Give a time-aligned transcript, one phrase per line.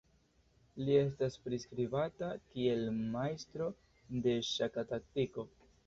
[0.87, 2.83] Li estas priskribata kiel
[3.15, 3.71] majstro
[4.27, 5.53] de ŝaka taktiko.